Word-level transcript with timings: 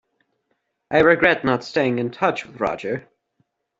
I 0.89 1.01
regret 1.01 1.45
not 1.45 1.63
staying 1.63 1.99
in 1.99 2.09
touch 2.09 2.47
with 2.47 2.59
Roger. 2.59 3.07